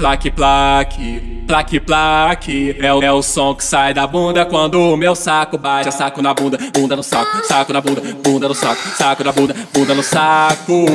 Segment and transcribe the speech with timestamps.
[0.00, 2.76] Plaque, plaque, plaque, plaque.
[2.80, 5.88] É o, é o som que sai da bunda quando o meu saco bate.
[5.88, 9.30] É saco na bunda, bunda no saco, saco na bunda, bunda no saco, saco na
[9.30, 10.86] bunda, bunda no saco.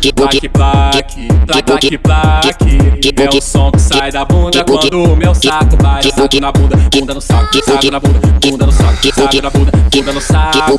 [0.00, 3.12] Plaque, plaque, plaque, plaque.
[3.16, 6.08] É o som que sai da bunda quando o meu saco bate.
[6.08, 9.50] É saco na bunda, bunda no saco, saco na bunda, bunda no saco, saco na
[9.50, 10.78] bunda, bunda no saco.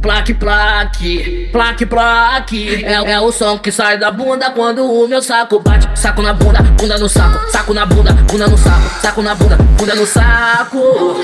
[0.00, 2.84] Plaque, plaque, plaque, plaque.
[2.84, 5.86] É, é o som que sai da bunda quando o meu saco bate.
[5.94, 7.50] Saco na bunda, bunda no saco.
[7.50, 9.00] Saco na bunda, bunda no saco.
[9.02, 11.20] Saco na bunda, bunda no saco.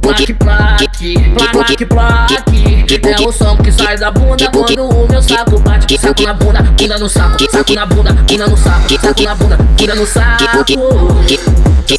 [0.00, 1.14] Plaque, plaque,
[1.52, 2.84] plaque, plaque.
[3.06, 5.98] É o som que sai da bunda quando o meu saco bate.
[5.98, 7.50] Saco na bunda, bunda no saco.
[7.50, 9.00] Saco na bunda, bunda no saco.
[9.00, 10.44] Saco na bunda, bunda no saco.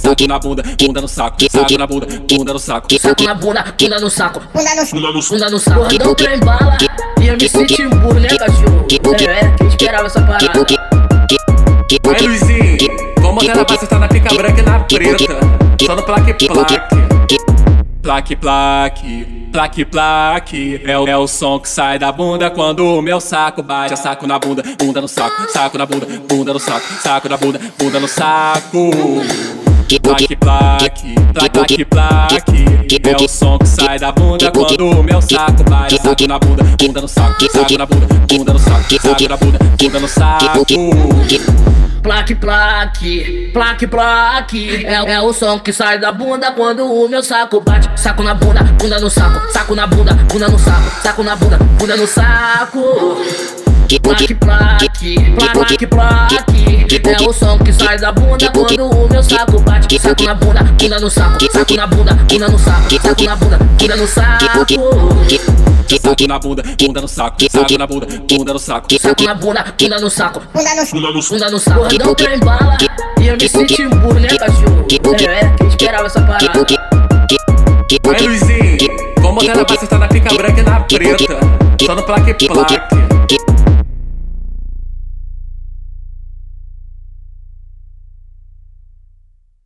[0.01, 1.49] Saco na bunda, bunda no saco.
[1.49, 2.99] Saco na bunda, bunda no saco.
[2.99, 4.41] Saco na bunda, bunda no saco.
[4.53, 5.97] Bunda no Bunda no, bunda no saco.
[6.03, 6.77] Não trem bala.
[7.21, 8.85] E eu me senti um burro, né, cachorro?
[8.89, 10.65] É, é, quem esperava essa parada?
[12.07, 12.77] Aí, Luizinho,
[13.19, 15.39] vamos botar na base, tá na pica branca e na preta.
[15.85, 17.14] Só no plaque, plaque.
[18.05, 20.79] Plaque, plaque, plaque, plaque.
[20.85, 23.93] É o, é o som que sai da bunda quando o meu saco bate.
[23.93, 27.35] É saco na bunda, bunda no saco, saco na bunda, bunda no saco, saco na
[27.35, 28.91] bunda, bunda no saco.
[30.03, 33.01] Plaque, plaque, plaque, plaque.
[33.03, 35.99] É o som que sai da bunda quando o meu saco bate.
[35.99, 39.59] Saco na bunda, bunda no saco, saco na bunda, bunda no saco, saco na bunda,
[39.79, 40.45] bunda no saco.
[42.05, 44.85] Plaque, plaque, plaque, plaque.
[44.85, 47.89] É, é o som que sai da bunda quando o meu saco bate.
[47.99, 49.51] Saco na bunda, bunda no saco.
[49.51, 51.01] Saco na bunda, bunda no saco.
[51.01, 53.17] Saco na bunda, bunda no saco.
[54.03, 56.85] Plaque, plaque, plaque, plaque.
[57.09, 59.99] É o som que sai da bunda quando o meu saco bate.
[59.99, 61.51] Saco na bunda, bunda no saco.
[61.51, 63.01] Saco na bunda, bunda no saco.
[63.01, 65.64] Saco na bunda, bunda no saco.
[65.87, 68.87] Saco na bunda, bunda no saco, saco na bunda, bunda no saco.
[68.99, 70.41] Saco na bunda, bunda no saco.
[70.53, 71.97] Bunda no Bunda no, bunda no saco.
[71.99, 72.77] Não trem bala.
[73.21, 74.85] E eu me senti um burro, né, cachorro?
[74.89, 76.65] É, é, quem esperava essa parada?
[78.15, 78.77] Aí, Luizinho,
[79.21, 81.39] vamos botar na base, tá na pica branca e na preta.
[81.85, 83.04] Só no plaque, plaque.